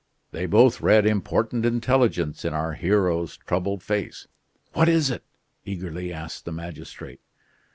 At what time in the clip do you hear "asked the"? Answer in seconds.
6.11-6.51